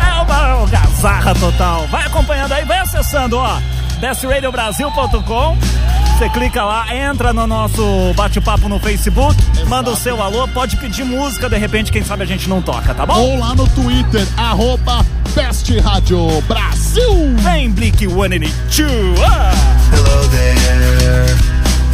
[0.01, 1.85] É uma algazarra total.
[1.89, 3.59] Vai acompanhando aí, vai acessando, ó.
[4.01, 5.78] bestradiobrasil.com
[6.19, 9.37] Você clica lá, entra no nosso bate-papo no Facebook,
[9.69, 12.93] manda o seu alô, pode pedir música, de repente, quem sabe a gente não toca,
[12.93, 13.15] tá bom?
[13.15, 17.37] ou lá no Twitter, arroba Best Rádio Brasil.
[17.37, 19.21] Vem, Blink 182!
[19.23, 19.53] Ah!
[19.93, 21.37] Hello there,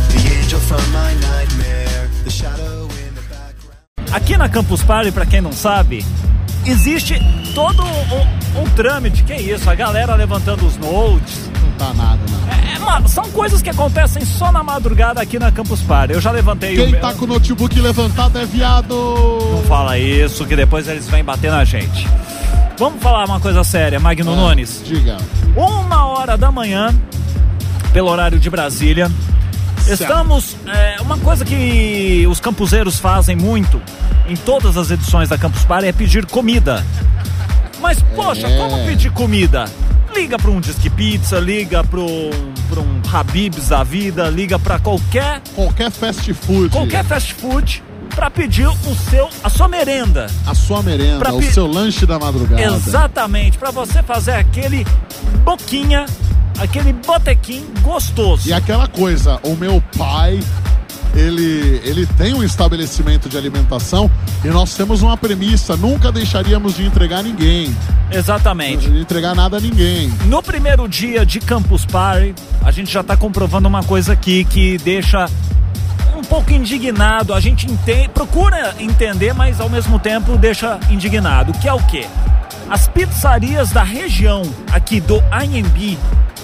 [0.09, 4.11] the angel from my nightmare, the shadow in the background.
[4.11, 6.03] Aqui na Campus Party, pra quem não sabe,
[6.65, 7.21] existe
[7.55, 12.21] todo um, um trâmite, que é isso, a galera levantando os notes, Não tá nada,
[12.31, 12.54] não.
[12.85, 16.15] Mano, são coisas que acontecem só na madrugada aqui na Campus Party.
[16.15, 18.95] Eu já levantei o Quem tá com o notebook levantado é viado.
[19.53, 22.07] Não fala isso, que depois eles vêm bater na gente.
[22.79, 24.83] Vamos falar uma coisa séria, Magno Ah, Nunes.
[24.85, 25.17] Diga.
[25.57, 26.95] Uma hora da manhã,
[27.93, 29.11] pelo horário de Brasília.
[29.79, 30.01] Certo.
[30.03, 30.57] Estamos.
[30.67, 33.81] é, uma coisa que os campuseiros fazem muito
[34.29, 36.85] em todas as edições da Campus Party é pedir comida.
[37.81, 38.57] Mas, poxa, É.
[38.57, 39.67] como pedir comida?
[40.15, 42.31] Liga para um Disque Pizza, liga para um,
[42.69, 46.71] pra um Habib's da vida, liga para qualquer Qualquer fast food.
[46.71, 47.83] qualquer fast food
[48.15, 50.27] para pedir o seu a sua merenda.
[50.47, 52.63] A sua merenda, Pra o seu lanche da madrugada.
[52.63, 54.87] Exatamente, para você fazer aquele
[55.45, 56.07] boquinha,
[56.61, 58.49] aquele botequim gostoso.
[58.49, 60.39] E aquela coisa, o meu pai,
[61.15, 64.11] ele, ele tem um estabelecimento de alimentação
[64.45, 67.75] e nós temos uma premissa, nunca deixaríamos de entregar ninguém,
[68.11, 68.91] Exatamente.
[68.91, 70.13] de entregar nada a ninguém.
[70.27, 74.77] No primeiro dia de Campus Party, a gente já está comprovando uma coisa aqui que
[74.79, 75.27] deixa
[76.17, 77.33] um pouco indignado.
[77.33, 81.53] A gente entende, procura entender, mas ao mesmo tempo deixa indignado.
[81.53, 82.07] Que é o quê?
[82.69, 85.99] As pizzarias da região aqui do AMB,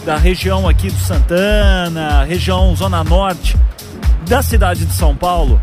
[0.04, 3.56] da região aqui do Santana, região Zona Norte
[4.30, 5.60] da cidade de São Paulo,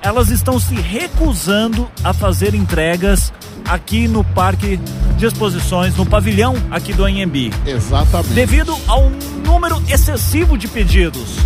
[0.00, 3.32] elas estão se recusando a fazer entregas
[3.68, 4.78] aqui no Parque
[5.16, 8.32] de Exposições, no pavilhão aqui do AMB Exatamente.
[8.32, 9.10] devido ao
[9.44, 11.38] número excessivo de pedidos.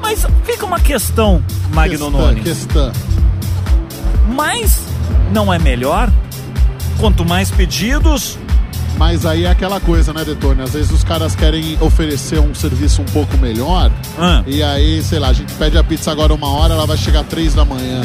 [0.00, 1.44] Mas fica uma questão,
[1.74, 2.42] Magno Nunes.
[2.42, 2.90] questão.
[4.34, 4.80] Mas
[5.30, 6.10] não é melhor?
[6.98, 8.38] Quanto mais pedidos,
[9.00, 10.60] Mas aí é aquela coisa, né, Detone?
[10.60, 13.90] Às vezes os caras querem oferecer um serviço um pouco melhor.
[14.18, 14.42] Ah.
[14.46, 17.24] E aí, sei lá, a gente pede a pizza agora uma hora, ela vai chegar
[17.24, 18.02] três da manhã.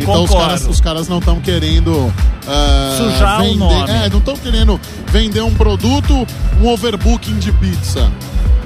[0.00, 2.12] Então os caras, os caras não estão querendo
[2.44, 3.90] ah, Sujar o vender, nome.
[3.92, 4.80] É, não estão querendo
[5.12, 6.26] vender um produto,
[6.60, 8.10] um overbooking de pizza.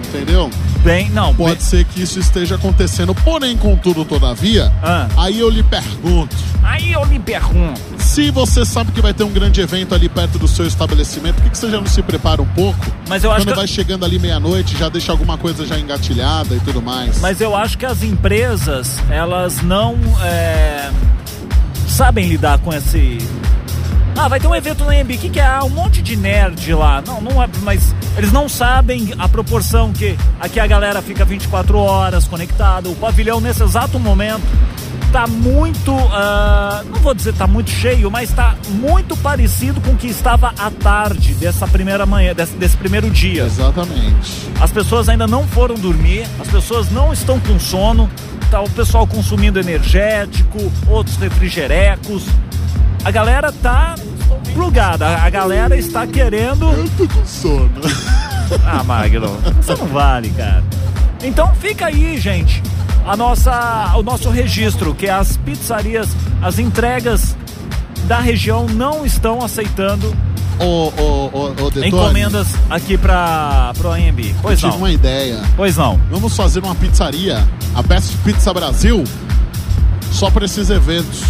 [0.08, 0.50] Entendeu?
[0.82, 1.34] Bem, não.
[1.34, 3.14] Pode bem- ser que isso esteja acontecendo.
[3.14, 5.06] Porém, contudo, todavia, Ah.
[5.16, 6.34] aí eu lhe pergunto.
[6.62, 7.80] Aí eu lhe pergunto.
[7.98, 11.44] Se você sabe que vai ter um grande evento ali perto do seu estabelecimento, por
[11.44, 12.78] que, que você já não se prepara um pouco?
[13.08, 16.54] Mas eu acho Quando que- vai chegando ali meia-noite, já deixa alguma coisa já engatilhada
[16.54, 17.18] e tudo mais.
[17.20, 20.90] Mas eu acho que as empresas, elas não é,
[21.88, 23.18] sabem lidar com esse.
[24.16, 25.46] Ah, vai ter um evento no AMB, o que, que é?
[25.46, 27.02] Ah, um monte de nerd lá.
[27.06, 27.48] Não, não é.
[27.62, 32.88] Mas eles não sabem a proporção que aqui a galera fica 24 horas conectada.
[32.88, 34.42] O pavilhão, nesse exato momento,
[35.10, 35.94] tá muito.
[36.12, 40.52] ah, não vou dizer tá muito cheio, mas tá muito parecido com o que estava
[40.58, 43.44] à tarde dessa primeira manhã, desse, desse primeiro dia.
[43.44, 44.50] Exatamente.
[44.60, 48.10] As pessoas ainda não foram dormir, as pessoas não estão com sono,
[48.50, 52.24] tá o pessoal consumindo energético, outros refrigerecos.
[53.04, 53.94] A galera tá
[54.52, 56.66] plugada, a galera está querendo.
[56.70, 57.70] Eu tô com sono.
[58.66, 59.28] Ah, Magno,
[59.60, 60.62] você não vale, cara.
[61.22, 62.62] Então fica aí, gente,
[63.06, 66.08] a nossa, o nosso registro, que as pizzarias,
[66.42, 67.36] as entregas
[68.06, 70.12] da região não estão aceitando
[70.58, 74.20] Ô, ô, ô, ô, Detone, encomendas aqui para pro AMB.
[74.28, 74.78] eu Pois tive não.
[74.78, 75.40] uma ideia.
[75.56, 75.98] Pois não.
[76.10, 77.42] Vamos fazer uma pizzaria,
[77.74, 79.02] a Best Pizza Brasil,
[80.12, 81.22] só para esses eventos.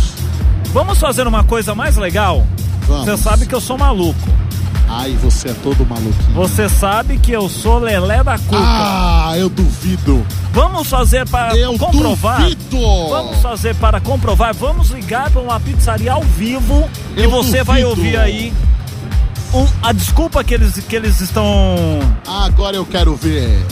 [0.72, 2.46] Vamos fazer uma coisa mais legal?
[2.86, 3.04] Vamos.
[3.04, 4.18] Você sabe que eu sou maluco.
[4.88, 6.34] Ai, você é todo maluquinho.
[6.34, 8.56] Você sabe que eu sou lelé da cuca.
[8.60, 10.24] Ah, eu duvido.
[10.52, 12.40] Vamos fazer para Eu comprovar.
[12.42, 13.08] duvido.
[13.08, 14.52] Vamos fazer para comprovar.
[14.54, 18.00] Vamos ligar para uma pizzaria ao vivo e Eu você vai duvido.
[18.00, 18.52] ouvir aí
[19.54, 21.44] um- a desculpa que eles, que eles estão.
[22.26, 23.64] Agora eu quero ver.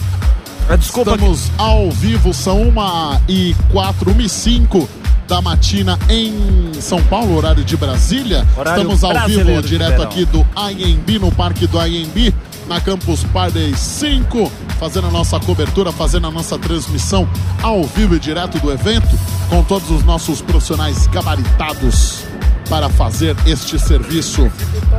[0.68, 4.88] A desculpa que- Estamos ao vivo, são uma e quatro, uma e cinco
[5.28, 8.46] da matina em São Paulo, horário de Brasília.
[8.56, 12.34] Horário Estamos ao vivo, direto aqui do IMB, no Parque do IMB,
[12.66, 17.28] na Campus Party 5, fazendo a nossa cobertura, fazendo a nossa transmissão
[17.62, 19.08] ao vivo e direto do evento,
[19.50, 22.24] com todos os nossos profissionais gabaritados
[22.68, 24.50] para fazer este serviço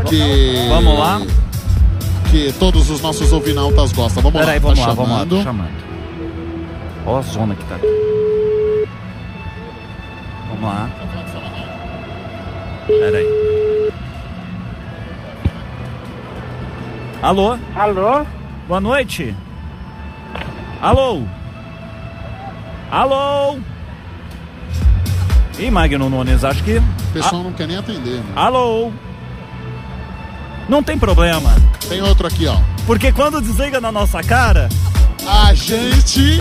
[0.08, 0.68] que...
[0.70, 1.22] Vamos lá.
[2.30, 4.22] Que todos os nossos ouvinautas gostam.
[4.22, 5.18] Vamos Peraí, lá, vamos tá lá, vamos lá.
[5.18, 5.44] chamando.
[5.44, 5.90] Chamando.
[7.08, 8.09] Ó a zona que tá aqui.
[10.60, 10.90] Vamos lá.
[12.88, 13.26] Peraí.
[17.22, 17.58] Alô?
[17.76, 18.26] Alô?
[18.68, 19.36] Boa noite.
[20.82, 21.24] Alô?
[22.92, 23.58] Alô?
[25.60, 26.78] Ih, Magno Nunes, acho que.
[26.78, 28.16] O pessoal não quer nem atender.
[28.18, 28.24] né?
[28.36, 28.92] Alô?
[30.68, 31.50] Não tem problema.
[31.88, 32.58] Tem outro aqui, ó.
[32.86, 34.70] Porque quando desliga na nossa cara.
[35.28, 36.40] A gente.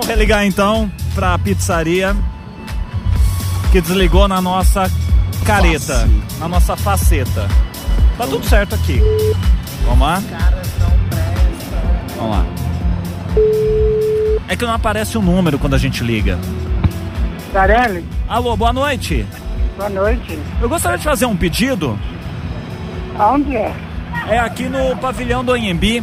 [0.00, 2.16] Vamos religar então pra pizzaria
[3.70, 4.90] que desligou na nossa
[5.44, 6.38] careta, Face.
[6.38, 7.46] na nossa faceta.
[8.16, 8.98] Tá tudo certo aqui.
[9.84, 10.22] Vamos lá?
[12.16, 12.46] Vamos lá.
[14.48, 16.38] É que não aparece o número quando a gente liga.
[17.52, 18.02] Sarelli?
[18.26, 19.26] Alô, boa noite.
[19.76, 20.38] Boa noite.
[20.62, 21.98] Eu gostaria de fazer um pedido.
[23.18, 23.74] Aonde é?
[24.30, 26.02] É aqui no pavilhão do Anhembi.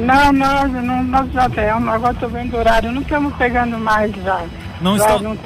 [0.00, 1.88] Não, não, não nós já temos.
[1.88, 2.92] Agora estou vendo o horário.
[2.92, 4.40] Não estamos pegando mais já.
[4.80, 5.38] Não já está- Não,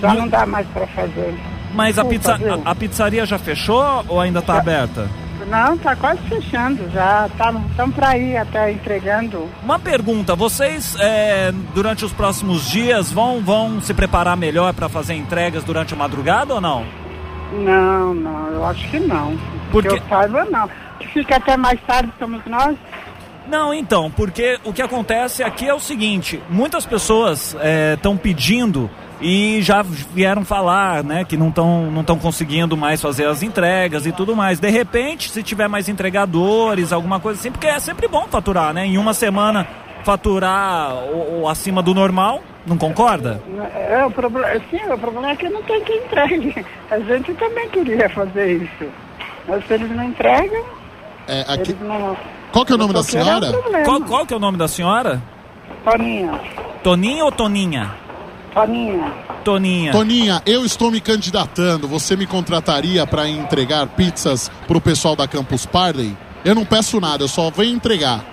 [0.00, 1.34] já não dá mais para fazer.
[1.74, 5.08] Mas a, pizza, a, a pizzaria já fechou ou ainda tá aberta?
[5.48, 7.26] Não, tá quase fechando já.
[7.28, 9.48] Estamos para ir até entregando.
[9.62, 15.14] Uma pergunta, vocês é, durante os próximos dias vão, vão se preparar melhor para fazer
[15.14, 16.86] entregas durante a madrugada ou não?
[17.52, 19.36] Não, não, eu acho que não.
[19.70, 20.68] Por que eu saiba, não.
[21.12, 22.76] Fica até mais tarde, somos nós.
[23.48, 27.56] Não, então, porque o que acontece aqui é o seguinte: muitas pessoas
[27.94, 33.26] estão pedindo e já vieram falar, né, que não estão não tão conseguindo mais fazer
[33.26, 34.58] as entregas e tudo mais.
[34.58, 38.86] De repente, se tiver mais entregadores, alguma coisa assim, porque é sempre bom faturar, né?
[38.86, 39.66] Em uma semana
[40.04, 43.40] faturar o, o acima do normal, não concorda?
[43.88, 46.66] É, o problema, sim, o problema é que não tem quem entregue.
[46.90, 48.90] A gente também queria fazer isso.
[49.48, 50.64] Mas se eles não entregam,
[51.26, 51.72] É, aqui...
[51.72, 52.16] eles não.
[52.54, 53.52] Qual que é o nome da senhora?
[53.84, 55.20] Qual, qual que é o nome da senhora?
[55.84, 56.40] Toninha,
[56.84, 57.96] Toninha ou Toninha?
[58.54, 59.12] Toninha.
[59.42, 59.90] Toninha.
[59.90, 61.88] Toninha, eu estou me candidatando.
[61.88, 66.16] Você me contrataria para entregar pizzas pro pessoal da Campus Party?
[66.44, 68.24] Eu não peço nada, eu só venho entregar.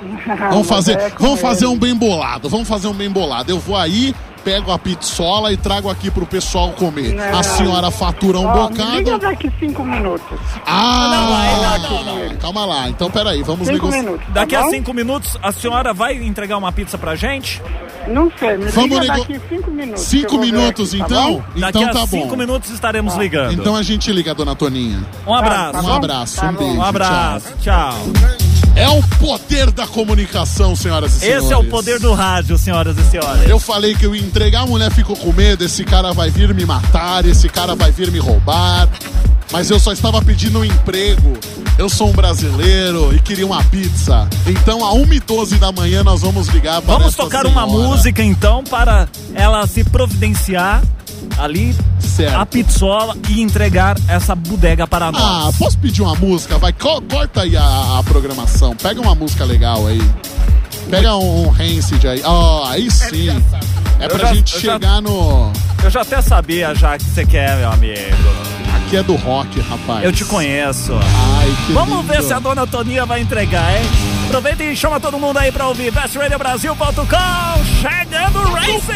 [0.50, 2.48] Vamos fazer, vamos fazer um bem bolado.
[2.48, 3.52] Vamos fazer um bem bolado.
[3.52, 4.12] Eu vou aí,
[4.44, 7.14] pego a pizzola e trago aqui pro pessoal comer.
[7.14, 7.38] Não.
[7.38, 9.18] A senhora fatura um Ó, me liga bocado.
[9.20, 10.38] daqui cinco minutos.
[10.66, 12.36] Ah, não, não, não.
[12.36, 12.88] calma lá.
[12.88, 14.02] Então, peraí, vamos Cinco negociar.
[14.02, 14.26] minutos.
[14.26, 14.70] tá Daqui a bom?
[14.70, 17.62] cinco minutos, a senhora vai entregar uma pizza pra gente?
[18.08, 20.02] Não sei, me Vamos liga nego- daqui cinco minutos.
[20.02, 21.44] Cinco minutos, aqui, tá então?
[21.56, 22.36] Daqui Então a tá cinco bom.
[22.36, 23.52] minutos estaremos ligando.
[23.52, 25.00] Então a gente liga, dona Toninha.
[25.26, 25.72] Um abraço.
[25.72, 25.92] Tá Um bom?
[25.92, 26.58] abraço, Tá um bom.
[26.58, 26.78] beijo.
[26.78, 27.54] Um abraço.
[27.60, 28.51] Tchau.
[28.82, 31.44] É o poder da comunicação, senhoras e senhores.
[31.44, 33.48] Esse é o poder do rádio, senhoras e senhores.
[33.48, 36.52] Eu falei que eu ia entregar, a mulher ficou com medo, esse cara vai vir
[36.52, 38.88] me matar, esse cara vai vir me roubar.
[39.52, 41.34] Mas eu só estava pedindo um emprego.
[41.78, 44.26] Eu sou um brasileiro e queria uma pizza.
[44.46, 47.88] Então, a 1h12 da manhã, nós vamos ligar para Vamos tocar uma senhora.
[47.88, 50.82] música então para ela se providenciar
[51.38, 52.34] ali Certo.
[52.36, 55.56] a pizzola e entregar essa bodega para Ah, nós.
[55.56, 56.58] posso pedir uma música?
[56.58, 58.74] Vai, co- corta aí a, a programação.
[58.76, 60.00] Pega uma música legal aí.
[60.90, 62.22] Pega um, um Rancid aí.
[62.24, 63.28] Ó, aí sim.
[63.98, 65.52] É pra já- gente eu já- chegar no...
[65.82, 68.51] Eu já até sabia já que você quer, meu amigo.
[68.92, 70.04] Aqui é do rock, rapaz.
[70.04, 70.92] Eu te conheço.
[70.92, 72.12] Ai, que Vamos lindo.
[72.12, 73.86] ver se a dona Toninha vai entregar, hein?
[74.26, 78.92] Aproveita e chama todo mundo aí pra ouvir bestradiobrasil.com Chegando o Best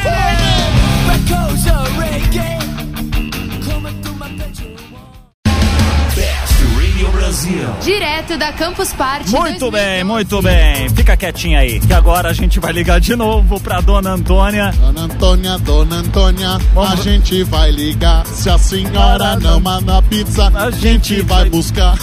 [7.31, 7.69] Brasil.
[7.83, 9.31] Direto da Campus Party.
[9.33, 10.89] Muito bem, muito bem.
[10.91, 14.73] Fica quietinha aí, que agora a gente vai ligar de novo pra dona Antônia.
[14.79, 18.25] Dona Antônia, Dona Antônia, Vamos- a gente vai ligar.
[18.27, 21.97] Se a senhora não manda pizza, A a gente gente vai vai- buscar.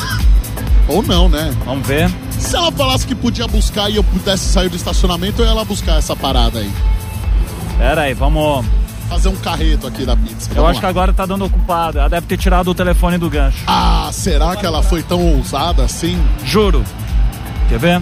[0.89, 1.55] Ou não, né?
[1.63, 2.11] Vamos ver.
[2.37, 5.63] Se ela falasse que podia buscar e eu pudesse sair do estacionamento, eu ia lá
[5.63, 6.69] buscar essa parada aí.
[7.77, 8.65] Pera aí, vamos.
[9.13, 10.49] Fazer um carreto aqui da pizza.
[10.49, 10.89] Eu Vamos acho que lá.
[10.89, 11.99] agora tá dando ocupado.
[11.99, 13.63] Ela deve ter tirado o telefone do gancho.
[13.67, 16.17] Ah, será que ela foi tão ousada assim?
[16.43, 16.83] Juro.
[17.69, 18.01] Quer ver?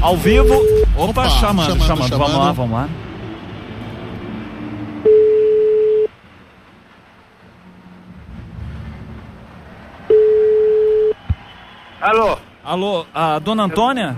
[0.00, 0.54] Ao vivo.
[0.96, 2.54] Opa, Opa, chamando, chamando, chamando, Vamos lá, chamando.
[2.54, 2.88] vamos lá.
[12.00, 12.38] Alô?
[12.64, 14.16] Alô, a dona Antônia?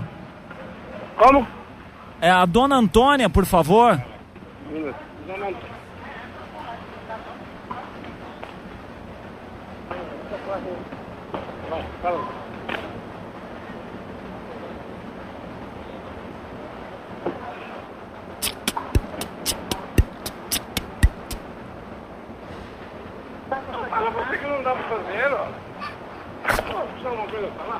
[1.17, 1.45] Como?
[2.21, 4.01] É a dona Antônia, por favor.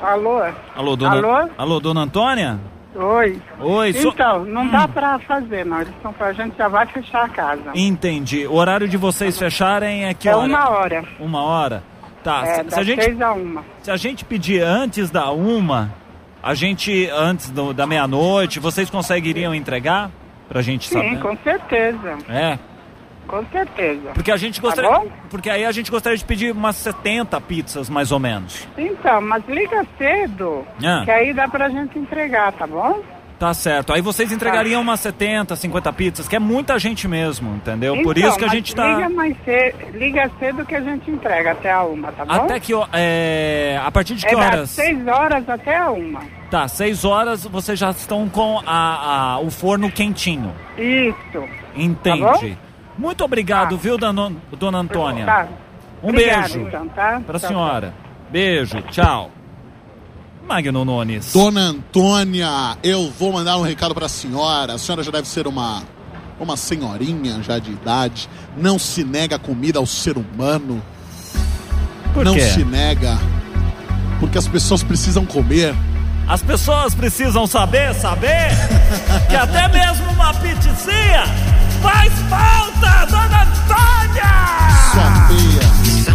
[0.02, 0.42] Alô?
[0.76, 1.16] Alô, dona.
[1.16, 1.50] Alô?
[1.58, 2.60] Alô, dona Antônia?
[2.96, 3.42] Oi.
[3.60, 5.82] Oi, Então, não dá pra fazer, não.
[5.82, 7.72] Eles estão a gente já vai fechar a casa.
[7.74, 8.46] Entendi.
[8.46, 10.46] O horário de vocês fecharem é que É hora?
[10.48, 11.04] uma hora.
[11.20, 11.84] Uma hora?
[12.24, 12.46] Tá.
[12.46, 13.64] É, se, das a gente, seis a uma.
[13.82, 15.94] se a gente pedir antes da uma,
[16.42, 20.10] a gente, antes do- da meia-noite, vocês conseguiriam entregar?
[20.48, 21.20] Pra gente Sim, saber?
[21.20, 22.18] com certeza.
[22.30, 22.60] É.
[23.28, 24.12] Com certeza.
[24.14, 24.92] Porque a gente Tá gostaria.
[24.92, 25.08] bom?
[25.30, 28.68] porque aí a gente gostaria de pedir umas 70 pizzas, mais ou menos.
[28.78, 31.02] Então, mas liga cedo, Ah.
[31.06, 33.02] que aí dá pra gente entregar, tá bom?
[33.40, 33.92] Tá certo.
[33.92, 38.02] Aí vocês entregariam umas 70, 50 pizzas, que é muita gente mesmo, entendeu?
[38.02, 38.88] Por Então, isso que a gente tá.
[38.96, 42.32] Liga, mais cedo, liga cedo que a gente entrega até a uma, tá bom?
[42.32, 42.72] Até que.
[42.94, 43.82] É...
[43.84, 44.70] A partir de que é das horas?
[44.70, 46.22] seis horas até a uma.
[46.50, 50.54] Tá, 6 horas vocês já estão com a, a- o forno quentinho.
[50.78, 51.44] Isso.
[51.76, 52.56] Entendi.
[52.96, 55.26] Muito obrigado, viu, dona, dona Antônia?
[55.26, 55.48] Tá.
[56.04, 57.20] Um Obrigada, beijo então, tá?
[57.26, 57.94] pra Tchau, senhora.
[58.30, 59.32] Beijo, tchau.
[60.48, 61.32] Magno Nunes.
[61.34, 64.74] Dona Antônia, eu vou mandar um recado pra senhora.
[64.74, 65.84] A senhora já deve ser uma
[66.40, 68.30] uma senhorinha já de idade.
[68.58, 70.82] Não se nega comida ao ser humano.
[72.14, 72.42] Por Não quê?
[72.42, 73.18] se nega.
[74.20, 75.74] Porque as pessoas precisam comer.
[76.28, 78.50] As pessoas precisam saber, saber,
[79.30, 81.24] que até mesmo uma pizzinha
[81.82, 84.34] faz falta, dona Antônia!
[84.94, 86.14] Sua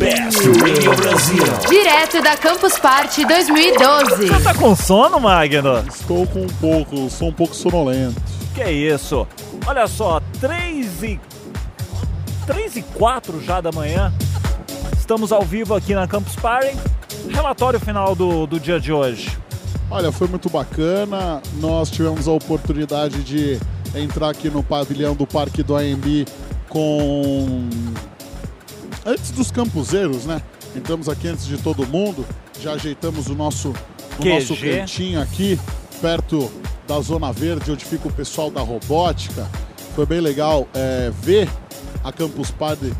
[0.00, 1.44] Best Radio Brasil.
[1.68, 4.28] Direto da Campus Party 2012.
[4.28, 5.84] Você tá com sono, Magno?
[5.86, 8.18] Estou com um pouco, sou um pouco sonolento.
[8.54, 9.28] Que isso?
[9.66, 11.20] Olha só, 3 e...
[12.46, 14.10] 3 e 4 já da manhã.
[14.96, 16.74] Estamos ao vivo aqui na Campus Party.
[17.28, 19.36] Relatório final do, do dia de hoje.
[19.90, 21.42] Olha, foi muito bacana.
[21.56, 23.60] Nós tivemos a oportunidade de
[23.94, 26.24] entrar aqui no pavilhão do Parque do AMB
[26.70, 27.68] com.
[29.04, 30.42] Antes dos campuseiros, né?
[30.76, 32.24] Entramos aqui antes de todo mundo.
[32.60, 33.68] Já ajeitamos o nosso,
[34.18, 35.58] o nosso cantinho aqui,
[36.00, 36.50] perto
[36.86, 39.48] da Zona Verde, onde fica o pessoal da robótica.
[39.94, 41.48] Foi bem legal é, ver
[42.04, 42.92] a Campus Party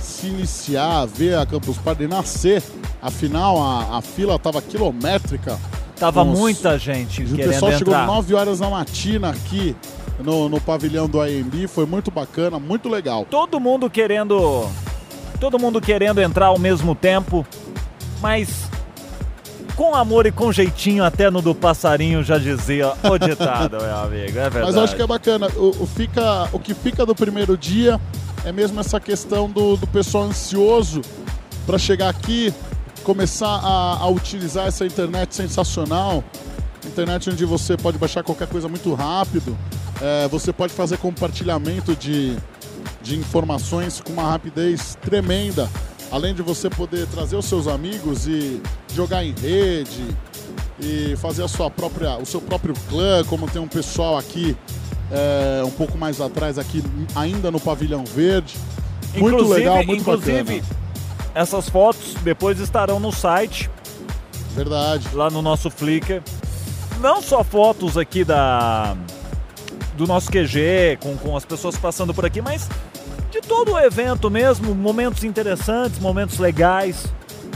[0.00, 2.62] se iniciar, ver a Campus Party nascer.
[3.00, 5.58] Afinal, a, a fila estava quilométrica
[5.96, 8.06] Tava Com os- muita gente O querendo pessoal chegou entrar.
[8.06, 9.76] 9 horas da matina aqui
[10.18, 11.68] no, no pavilhão do AMB.
[11.68, 13.24] Foi muito bacana, muito legal.
[13.30, 14.68] Todo mundo querendo.
[15.40, 17.46] Todo mundo querendo entrar ao mesmo tempo,
[18.20, 18.70] mas
[19.74, 24.38] com amor e com jeitinho, até no do passarinho já dizia o ditado, meu amigo.
[24.38, 24.66] É verdade.
[24.66, 25.48] Mas acho que é bacana.
[25.56, 28.00] O, o fica, o que fica do primeiro dia
[28.44, 31.02] é mesmo essa questão do, do pessoal ansioso
[31.66, 32.52] para chegar aqui,
[33.02, 36.22] começar a, a utilizar essa internet sensacional.
[36.86, 39.56] Internet onde você pode baixar qualquer coisa muito rápido.
[40.00, 42.36] É, você pode fazer compartilhamento de,
[43.04, 45.70] de informações com uma rapidez tremenda.
[46.10, 48.60] Além de você poder trazer os seus amigos e
[48.94, 50.04] jogar em rede
[50.80, 54.56] e fazer a sua própria, o seu próprio clã, como tem um pessoal aqui
[55.10, 56.82] é, um pouco mais atrás aqui,
[57.14, 58.56] ainda no pavilhão verde.
[59.14, 60.76] Muito inclusive, legal, muito inclusive, bacana.
[61.34, 63.70] essas fotos depois estarão no site.
[64.54, 65.08] Verdade.
[65.12, 66.22] Lá no nosso Flickr.
[67.00, 68.96] Não só fotos aqui da
[69.96, 72.68] do nosso QG, com, com as pessoas passando por aqui, mas
[73.34, 77.12] de todo o evento mesmo, momentos interessantes, momentos legais.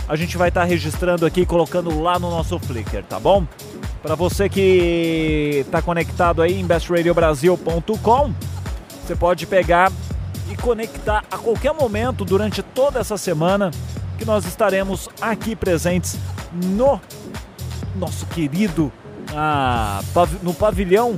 [0.08, 3.46] A gente vai estar registrando aqui, colocando lá no nosso Flickr, tá bom?
[4.02, 8.34] Para você que está conectado aí em bestradiobrasil.com,
[9.06, 9.92] você pode pegar
[10.50, 13.70] e conectar a qualquer momento durante toda essa semana
[14.18, 16.18] que nós estaremos aqui presentes
[16.52, 17.00] no
[17.94, 18.90] nosso querido
[19.32, 20.00] ah,
[20.42, 21.16] no pavilhão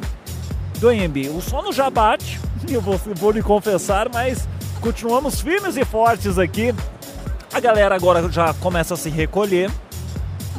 [0.80, 1.28] do EMB.
[1.36, 4.48] O sono já bate, eu vou, vou lhe confessar, mas
[4.80, 6.74] continuamos firmes e fortes aqui.
[7.52, 9.70] A galera agora já começa a se recolher.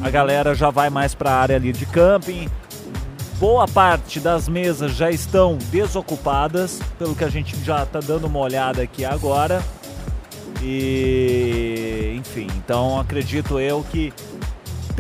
[0.02, 2.50] A galera já vai mais para a área ali de camping.
[3.38, 8.40] Boa parte das mesas já estão desocupadas, pelo que a gente já está dando uma
[8.40, 9.64] olhada aqui agora.
[10.62, 14.14] E enfim, então acredito eu que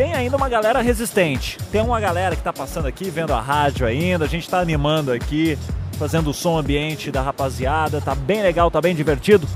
[0.01, 1.59] tem ainda uma galera resistente.
[1.71, 4.25] Tem uma galera que tá passando aqui, vendo a rádio ainda.
[4.25, 5.55] A gente tá animando aqui,
[5.99, 8.01] fazendo o som ambiente da rapaziada.
[8.01, 9.47] Tá bem legal, tá bem divertido.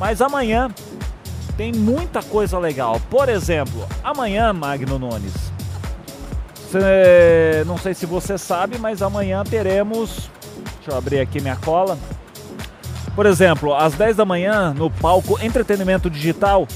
[0.00, 0.68] Mas amanhã
[1.56, 3.00] tem muita coisa legal.
[3.08, 5.52] Por exemplo, amanhã, Magno Nunes.
[7.64, 10.28] não sei se você sabe, mas amanhã teremos.
[10.78, 11.96] Deixa eu abrir aqui minha cola.
[13.14, 16.66] Por exemplo, às 10 da manhã, no palco Entretenimento Digital,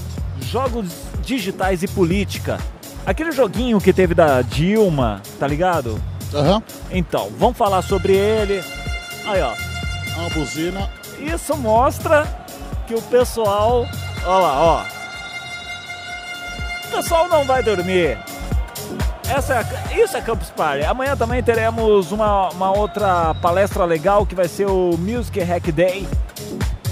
[0.41, 0.93] Jogos
[1.25, 2.61] Digitais e Política.
[3.07, 6.03] Aquele joguinho que teve da Dilma, tá ligado?
[6.35, 6.61] Aham.
[6.91, 8.65] Então, vamos falar sobre ele.
[9.25, 9.53] Aí, ó.
[10.19, 10.91] Uma buzina.
[11.21, 12.27] Isso mostra
[12.87, 13.87] que o pessoal.
[14.27, 14.83] Ó lá, ó.
[16.89, 18.19] O pessoal não vai dormir.
[19.29, 20.85] Essa é isso é Campus Party.
[20.85, 26.09] Amanhã também teremos uma, uma outra palestra legal que vai ser o Music Hack Day,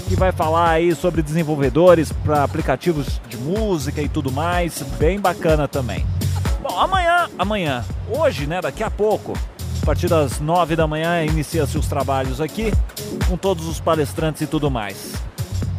[0.07, 4.81] que vai falar aí sobre desenvolvedores para aplicativos de música e tudo mais.
[4.97, 6.05] Bem bacana também.
[6.61, 9.33] Bom, amanhã, amanhã, hoje, né, daqui a pouco,
[9.81, 12.71] a partir das nove da manhã, inicia-se os trabalhos aqui,
[13.27, 15.13] com todos os palestrantes e tudo mais.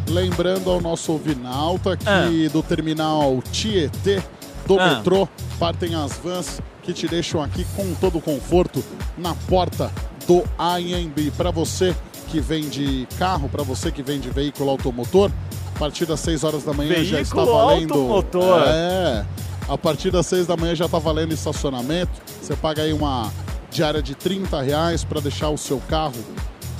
[0.09, 2.51] Lembrando ao nosso ouvinalta que Ah.
[2.53, 4.23] do terminal Tietê
[4.67, 4.97] do Ah.
[4.97, 5.29] metrô
[5.59, 8.85] partem as vans que te deixam aqui com todo o conforto
[9.19, 9.91] na porta
[10.29, 11.33] do AMB.
[11.37, 11.95] Para você
[12.29, 15.31] que vem de carro, para você que vem de veículo automotor,
[15.77, 17.93] a partir das 6 horas da manhã já está Veículo valendo.
[17.95, 18.63] automotor.
[18.67, 19.27] É.
[19.69, 22.13] A partir das 6 da manhã já está valendo estacionamento.
[22.41, 23.31] Você paga aí uma
[23.71, 26.15] diária de 30 reais para deixar o seu carro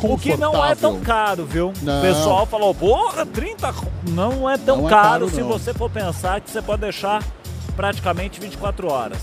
[0.03, 1.73] O que não é tão caro, viu?
[1.83, 1.99] Não.
[1.99, 5.49] O pessoal falou, porra, 30 co- não é tão Não é caro, caro, se não.
[5.49, 7.23] você for pensar que você pode deixar
[7.77, 9.19] praticamente 24 horas.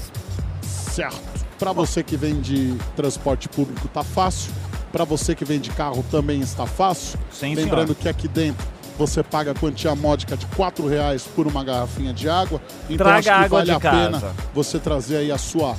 [0.62, 1.20] Certo.
[1.58, 4.52] Para você que vem de transporte público tá fácil.
[4.92, 7.18] Para você que vem de carro também está fácil.
[7.32, 8.02] Sim, Lembrando senhor.
[8.02, 8.68] que aqui dentro
[8.98, 12.62] você paga a quantia módica de R$ reais por uma garrafinha de água.
[12.90, 14.34] Então Traga acho que água vale a pena casa.
[14.54, 15.76] você trazer aí a sua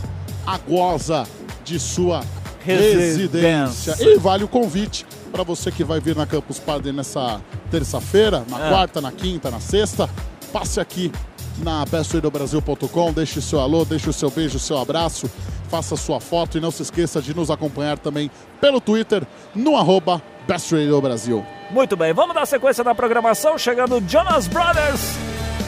[0.47, 1.27] agosa
[1.65, 2.23] de sua
[2.61, 3.93] Residência.
[3.93, 3.97] residência.
[4.01, 7.41] E vale o convite para você que vai vir na Campus Party nessa
[7.71, 8.71] terça-feira, na É.
[8.71, 10.09] quarta, na quinta, na sexta.
[10.53, 11.11] Passe aqui
[11.59, 15.31] na bestradiobrasil.com, deixe o seu alô, deixe o seu beijo, o seu abraço,
[15.69, 20.23] faça sua foto e não se esqueça de nos acompanhar também pelo Twitter no arroba
[20.47, 21.45] Best Radio Brasil.
[21.71, 25.17] Muito bem, vamos dar sequência na programação, chegando Jonas Brothers.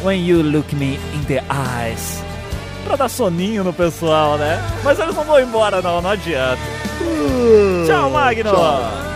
[0.05, 2.23] When you look me in the eyes.
[2.85, 4.63] Pra dar soninho no pessoal, né?
[4.85, 6.61] Mas eles não vão embora não, não adianta.
[7.87, 8.51] Tchau, Magno.
[8.53, 9.16] Tchau.